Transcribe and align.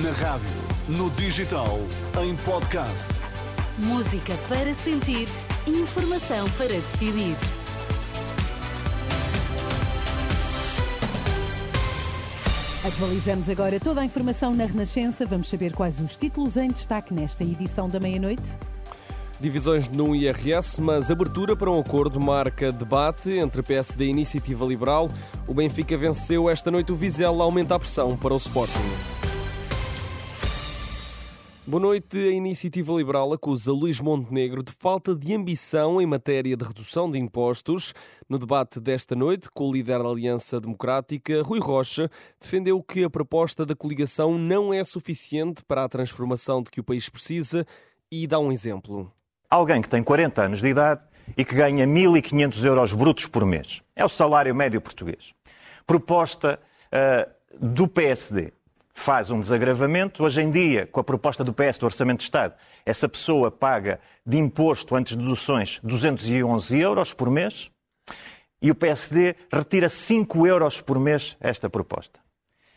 Na 0.00 0.10
rádio, 0.12 0.48
no 0.88 1.10
digital, 1.10 1.78
em 2.24 2.34
podcast. 2.36 3.10
Música 3.76 4.38
para 4.48 4.72
sentir, 4.72 5.28
informação 5.66 6.48
para 6.52 6.68
decidir. 6.68 7.36
Atualizamos 12.86 13.50
agora 13.50 13.78
toda 13.78 14.00
a 14.00 14.04
informação 14.06 14.54
na 14.54 14.64
Renascença. 14.64 15.26
Vamos 15.26 15.50
saber 15.50 15.74
quais 15.74 16.00
os 16.00 16.16
títulos 16.16 16.56
em 16.56 16.70
destaque 16.70 17.12
nesta 17.12 17.44
edição 17.44 17.86
da 17.86 18.00
meia-noite. 18.00 18.58
Divisões 19.38 19.90
no 19.90 20.16
IRS, 20.16 20.80
mas 20.80 21.10
abertura 21.10 21.54
para 21.54 21.70
um 21.70 21.78
acordo 21.78 22.18
marca 22.18 22.72
debate 22.72 23.32
entre 23.32 23.62
PSD 23.62 24.06
e 24.06 24.08
Iniciativa 24.08 24.64
Liberal. 24.64 25.10
O 25.46 25.52
Benfica 25.52 25.98
venceu 25.98 26.48
esta 26.48 26.70
noite 26.70 26.92
o 26.92 26.96
Vizela, 26.96 27.44
aumenta 27.44 27.74
a 27.74 27.78
pressão 27.78 28.16
para 28.16 28.32
o 28.32 28.38
Sporting. 28.38 29.31
Boa 31.66 31.80
noite. 31.80 32.18
A 32.18 32.30
Iniciativa 32.30 32.92
Liberal 32.92 33.32
acusa 33.32 33.72
Luís 33.72 34.00
Montenegro 34.00 34.62
de 34.62 34.72
falta 34.72 35.14
de 35.14 35.34
ambição 35.34 36.00
em 36.00 36.06
matéria 36.06 36.56
de 36.56 36.64
redução 36.64 37.10
de 37.10 37.18
impostos. 37.18 37.94
No 38.28 38.38
debate 38.38 38.80
desta 38.80 39.14
noite, 39.14 39.48
com 39.52 39.68
o 39.68 39.72
líder 39.72 40.02
da 40.02 40.08
Aliança 40.08 40.60
Democrática, 40.60 41.42
Rui 41.42 41.60
Rocha, 41.60 42.10
defendeu 42.40 42.82
que 42.82 43.04
a 43.04 43.10
proposta 43.10 43.64
da 43.64 43.76
coligação 43.76 44.36
não 44.36 44.74
é 44.74 44.82
suficiente 44.82 45.62
para 45.64 45.84
a 45.84 45.88
transformação 45.88 46.62
de 46.62 46.70
que 46.70 46.80
o 46.80 46.84
país 46.84 47.08
precisa 47.08 47.64
e 48.10 48.26
dá 48.26 48.38
um 48.38 48.50
exemplo 48.50 49.12
alguém 49.52 49.82
que 49.82 49.88
tem 49.88 50.02
40 50.02 50.42
anos 50.42 50.60
de 50.62 50.68
idade 50.68 51.02
e 51.36 51.44
que 51.44 51.54
ganha 51.54 51.86
1.500 51.86 52.64
euros 52.64 52.94
brutos 52.94 53.26
por 53.26 53.44
mês. 53.44 53.82
É 53.94 54.02
o 54.02 54.08
salário 54.08 54.54
médio 54.54 54.80
português. 54.80 55.34
Proposta 55.86 56.58
uh, 56.88 57.30
do 57.60 57.86
PSD 57.86 58.50
faz 58.92 59.30
um 59.30 59.40
desagravamento. 59.40 60.22
Hoje 60.22 60.42
em 60.42 60.50
dia, 60.50 60.86
com 60.86 61.00
a 61.00 61.04
proposta 61.04 61.42
do 61.42 61.52
PS 61.52 61.78
do 61.78 61.86
Orçamento 61.86 62.18
de 62.18 62.24
Estado, 62.24 62.54
essa 62.84 63.08
pessoa 63.08 63.50
paga 63.50 64.00
de 64.24 64.38
imposto 64.38 64.94
antes 64.94 65.16
de 65.16 65.22
deduções 65.22 65.80
211 65.82 66.78
euros 66.78 67.14
por 67.14 67.30
mês 67.30 67.70
e 68.60 68.70
o 68.70 68.74
PSD 68.74 69.34
retira 69.52 69.88
5 69.88 70.46
euros 70.46 70.80
por 70.80 70.98
mês 70.98 71.36
esta 71.40 71.68
proposta. 71.68 72.20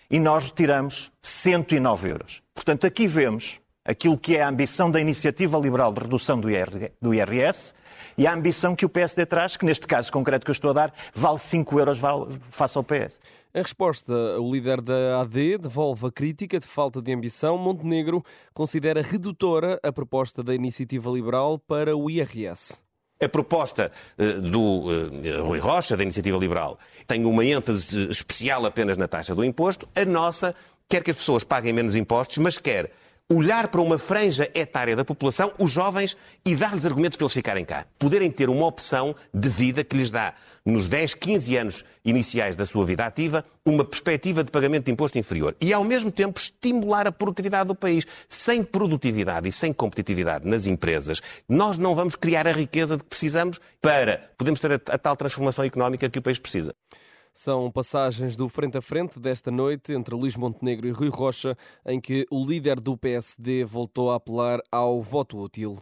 E 0.09 0.19
nós 0.19 0.45
retiramos 0.45 1.11
109 1.21 2.09
euros. 2.09 2.41
Portanto, 2.53 2.87
aqui 2.87 3.07
vemos 3.07 3.59
aquilo 3.85 4.17
que 4.17 4.35
é 4.35 4.41
a 4.41 4.49
ambição 4.49 4.89
da 4.89 4.99
iniciativa 4.99 5.57
liberal 5.57 5.93
de 5.93 6.01
redução 6.01 6.39
do, 6.39 6.49
IR, 6.49 6.91
do 6.99 7.13
IRS 7.13 7.73
e 8.17 8.25
a 8.25 8.33
ambição 8.33 8.75
que 8.75 8.85
o 8.85 8.89
PSD 8.89 9.25
traz, 9.25 9.55
que 9.55 9.65
neste 9.65 9.85
caso 9.85 10.11
concreto 10.11 10.43
que 10.43 10.49
eu 10.49 10.53
estou 10.53 10.71
a 10.71 10.73
dar, 10.73 10.93
vale 11.13 11.37
5 11.37 11.79
euros 11.79 11.99
vale, 11.99 12.27
face 12.49 12.77
ao 12.77 12.83
PS. 12.83 13.19
Em 13.53 13.61
resposta, 13.61 14.13
o 14.39 14.51
líder 14.51 14.81
da 14.81 15.21
AD 15.21 15.59
devolve 15.59 16.07
a 16.07 16.11
crítica 16.11 16.59
de 16.59 16.67
falta 16.67 17.01
de 17.01 17.13
ambição. 17.13 17.57
Montenegro 17.57 18.23
considera 18.53 19.01
redutora 19.01 19.79
a 19.81 19.91
proposta 19.93 20.43
da 20.43 20.53
iniciativa 20.53 21.09
liberal 21.09 21.57
para 21.59 21.95
o 21.95 22.09
IRS. 22.09 22.83
A 23.21 23.29
proposta 23.29 23.93
uh, 24.17 24.41
do 24.41 24.59
uh, 24.59 25.45
Rui 25.45 25.59
Rocha, 25.59 25.95
da 25.95 26.03
Iniciativa 26.03 26.37
Liberal, 26.37 26.77
tem 27.07 27.23
uma 27.23 27.45
ênfase 27.45 28.09
especial 28.09 28.65
apenas 28.65 28.97
na 28.97 29.07
taxa 29.07 29.33
do 29.33 29.43
imposto. 29.43 29.87
A 29.95 30.03
nossa 30.03 30.53
quer 30.89 31.01
que 31.01 31.11
as 31.11 31.17
pessoas 31.17 31.45
paguem 31.45 31.71
menos 31.71 31.95
impostos, 31.95 32.37
mas 32.39 32.57
quer 32.57 32.91
olhar 33.31 33.69
para 33.69 33.81
uma 33.81 33.97
franja 33.97 34.49
etária 34.53 34.95
da 34.95 35.03
população, 35.03 35.51
os 35.59 35.71
jovens, 35.71 36.15
e 36.45 36.55
dar-lhes 36.55 36.85
argumentos 36.85 37.17
para 37.17 37.25
eles 37.25 37.33
ficarem 37.33 37.65
cá. 37.65 37.85
Poderem 37.97 38.29
ter 38.29 38.49
uma 38.49 38.67
opção 38.67 39.15
de 39.33 39.49
vida 39.49 39.83
que 39.83 39.97
lhes 39.97 40.11
dá, 40.11 40.35
nos 40.63 40.87
10, 40.87 41.15
15 41.15 41.57
anos 41.57 41.85
iniciais 42.03 42.55
da 42.55 42.65
sua 42.65 42.85
vida 42.85 43.03
ativa, 43.03 43.43
uma 43.65 43.83
perspectiva 43.83 44.43
de 44.43 44.51
pagamento 44.51 44.85
de 44.85 44.91
imposto 44.91 45.17
inferior. 45.17 45.55
E, 45.59 45.73
ao 45.73 45.83
mesmo 45.83 46.11
tempo, 46.11 46.39
estimular 46.39 47.07
a 47.07 47.11
produtividade 47.11 47.67
do 47.67 47.75
país. 47.75 48.05
Sem 48.29 48.63
produtividade 48.63 49.49
e 49.49 49.51
sem 49.51 49.73
competitividade 49.73 50.47
nas 50.47 50.67
empresas, 50.67 51.19
nós 51.49 51.79
não 51.79 51.95
vamos 51.95 52.15
criar 52.15 52.47
a 52.47 52.51
riqueza 52.51 52.95
de 52.95 53.03
que 53.03 53.09
precisamos 53.09 53.59
para 53.81 54.29
podermos 54.37 54.59
ter 54.59 54.73
a, 54.73 54.75
a 54.75 54.97
tal 54.99 55.15
transformação 55.15 55.65
económica 55.65 56.09
que 56.09 56.19
o 56.19 56.21
país 56.21 56.37
precisa. 56.37 56.75
São 57.37 57.69
passagens 57.69 58.37
do 58.37 58.47
frente 58.47 58.77
a 58.77 58.81
frente 58.81 59.19
desta 59.19 59.51
noite 59.51 59.91
entre 59.91 60.15
Luís 60.15 60.37
Montenegro 60.37 60.87
e 60.87 60.91
Rui 60.91 61.09
Rocha, 61.09 61.57
em 61.85 61.99
que 61.99 62.25
o 62.31 62.45
líder 62.45 62.79
do 62.79 62.95
PSD 62.95 63.65
voltou 63.65 64.09
a 64.09 64.15
apelar 64.15 64.61
ao 64.71 65.03
voto 65.03 65.37
útil. 65.37 65.77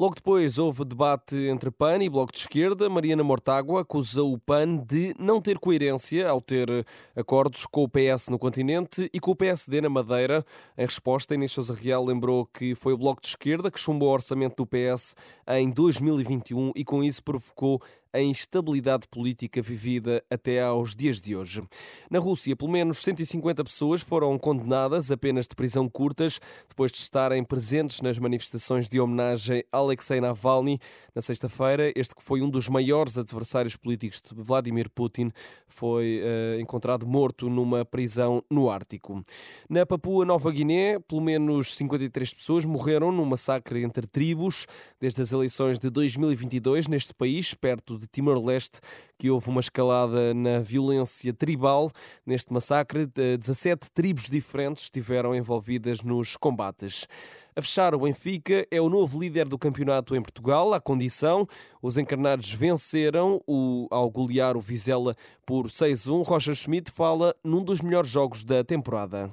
Logo 0.00 0.14
depois 0.14 0.56
houve 0.56 0.82
debate 0.82 1.36
entre 1.36 1.70
PAN 1.70 2.02
e 2.02 2.08
Bloco 2.08 2.32
de 2.32 2.38
Esquerda. 2.38 2.88
Mariana 2.88 3.22
Mortágua 3.22 3.82
acusou 3.82 4.32
o 4.32 4.38
PAN 4.38 4.78
de 4.78 5.14
não 5.18 5.42
ter 5.42 5.58
coerência 5.58 6.26
ao 6.26 6.40
ter 6.40 6.86
acordos 7.14 7.66
com 7.66 7.84
o 7.84 7.86
PS 7.86 8.30
no 8.30 8.38
continente 8.38 9.10
e 9.12 9.20
com 9.20 9.32
o 9.32 9.36
PSD 9.36 9.82
na 9.82 9.90
Madeira. 9.90 10.42
Em 10.78 10.86
resposta, 10.86 11.34
Inês 11.34 11.52
Sousa 11.52 11.74
Real 11.74 12.02
lembrou 12.02 12.46
que 12.46 12.74
foi 12.74 12.94
o 12.94 12.96
Bloco 12.96 13.20
de 13.20 13.28
Esquerda 13.28 13.70
que 13.70 13.78
chumbou 13.78 14.08
o 14.08 14.12
orçamento 14.12 14.64
do 14.64 14.66
PS 14.66 15.14
em 15.46 15.68
2021 15.68 16.72
e 16.74 16.82
com 16.82 17.04
isso 17.04 17.22
provocou 17.22 17.78
a 18.12 18.20
instabilidade 18.20 19.06
política 19.08 19.62
vivida 19.62 20.22
até 20.30 20.60
aos 20.60 20.94
dias 20.94 21.20
de 21.20 21.36
hoje. 21.36 21.62
Na 22.10 22.18
Rússia, 22.18 22.56
pelo 22.56 22.70
menos 22.70 22.98
150 22.98 23.62
pessoas 23.64 24.00
foram 24.00 24.36
condenadas 24.38 25.10
a 25.10 25.16
penas 25.16 25.46
de 25.46 25.54
prisão 25.54 25.88
curtas 25.88 26.40
depois 26.68 26.90
de 26.90 26.98
estarem 26.98 27.44
presentes 27.44 28.00
nas 28.00 28.18
manifestações 28.18 28.88
de 28.88 29.00
homenagem 29.00 29.64
a 29.70 29.80
Alexei 29.90 30.20
Navalny. 30.20 30.78
Na 31.12 31.20
sexta-feira, 31.20 31.92
este 31.96 32.14
que 32.14 32.22
foi 32.22 32.40
um 32.40 32.48
dos 32.48 32.68
maiores 32.68 33.18
adversários 33.18 33.76
políticos 33.76 34.22
de 34.22 34.40
Vladimir 34.40 34.88
Putin 34.88 35.32
foi 35.66 36.22
uh, 36.22 36.60
encontrado 36.60 37.04
morto 37.04 37.50
numa 37.50 37.84
prisão 37.84 38.42
no 38.48 38.70
Ártico. 38.70 39.24
Na 39.68 39.84
Papua 39.84 40.24
Nova 40.24 40.52
Guiné, 40.52 41.00
pelo 41.00 41.20
menos 41.20 41.74
53 41.74 42.34
pessoas 42.34 42.64
morreram 42.64 43.10
num 43.10 43.24
massacre 43.24 43.82
entre 43.82 44.06
tribos 44.06 44.66
desde 45.00 45.20
as 45.20 45.32
eleições 45.32 45.80
de 45.80 45.90
2022 45.90 46.86
neste 46.86 47.12
país, 47.12 47.52
perto 47.52 47.98
de 47.98 48.06
Timor-Leste, 48.06 48.78
que 49.18 49.28
houve 49.28 49.50
uma 49.50 49.60
escalada 49.60 50.32
na 50.32 50.60
violência 50.60 51.34
tribal. 51.34 51.90
Neste 52.24 52.52
massacre, 52.52 53.06
17 53.06 53.90
tribos 53.90 54.28
diferentes 54.28 54.84
estiveram 54.84 55.34
envolvidas 55.34 56.00
nos 56.02 56.36
combates. 56.36 57.08
A 57.54 57.62
fechar, 57.62 57.94
o 57.94 58.00
Benfica 58.00 58.66
é 58.70 58.80
o 58.80 58.88
novo 58.88 59.20
líder 59.20 59.48
do 59.48 59.58
campeonato 59.58 60.14
em 60.14 60.22
Portugal, 60.22 60.72
à 60.72 60.80
condição. 60.80 61.46
Os 61.82 61.98
encarnados 61.98 62.52
venceram 62.52 63.42
o, 63.46 63.88
ao 63.90 64.08
golear 64.10 64.56
o 64.56 64.60
Vizela 64.60 65.14
por 65.44 65.66
6-1. 65.66 66.24
Roger 66.24 66.54
Schmidt 66.54 66.90
fala 66.90 67.34
num 67.42 67.64
dos 67.64 67.80
melhores 67.80 68.10
jogos 68.10 68.44
da 68.44 68.62
temporada. 68.62 69.32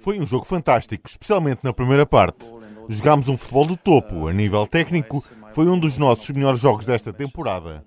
Foi 0.00 0.18
um 0.20 0.26
jogo 0.26 0.44
fantástico, 0.44 1.08
especialmente 1.08 1.60
na 1.62 1.72
primeira 1.72 2.04
parte. 2.04 2.46
Jogámos 2.88 3.28
um 3.28 3.36
futebol 3.36 3.66
do 3.66 3.76
topo. 3.76 4.28
A 4.28 4.32
nível 4.32 4.66
técnico, 4.66 5.24
foi 5.52 5.66
um 5.66 5.78
dos 5.78 5.96
nossos 5.96 6.28
melhores 6.30 6.60
jogos 6.60 6.84
desta 6.84 7.12
temporada. 7.12 7.84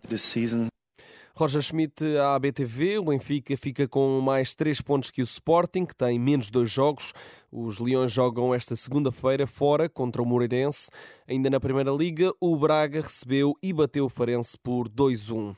Roger 1.40 1.62
Schmidt 1.62 2.04
à 2.18 2.36
ABTV, 2.36 2.98
o 2.98 3.06
Benfica 3.06 3.56
fica 3.56 3.88
com 3.88 4.20
mais 4.20 4.54
três 4.54 4.82
pontos 4.82 5.10
que 5.10 5.22
o 5.22 5.24
Sporting, 5.24 5.86
que 5.86 5.96
tem 5.96 6.20
menos 6.20 6.52
dois 6.52 6.70
jogos. 6.70 7.14
Os 7.50 7.80
Leões 7.80 8.12
jogam 8.12 8.54
esta 8.54 8.76
segunda-feira 8.76 9.48
fora 9.48 9.88
contra 9.88 10.22
o 10.22 10.26
Moreirense. 10.26 10.90
Ainda 11.26 11.50
na 11.50 11.58
Primeira 11.58 11.92
Liga, 11.92 12.34
o 12.42 12.58
Braga 12.58 13.00
recebeu 13.00 13.56
e 13.64 13.72
bateu 13.72 14.04
o 14.04 14.10
Farense 14.10 14.58
por 14.62 14.90
2-1. 14.90 15.56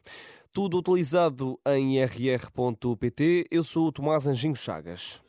Tudo 0.54 0.78
utilizado 0.78 1.60
em 1.66 2.00
rr.pt. 2.00 3.48
Eu 3.50 3.64
sou 3.64 3.88
o 3.88 3.92
Tomás 3.92 4.28
Anjinho 4.28 4.56
Chagas. 4.56 5.20